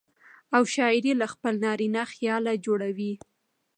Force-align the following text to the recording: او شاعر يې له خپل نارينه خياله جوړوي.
او 0.55 0.63
شاعر 0.73 1.03
يې 1.09 1.13
له 1.21 1.27
خپل 1.33 1.53
نارينه 1.65 2.01
خياله 2.13 2.53
جوړوي. 2.65 3.13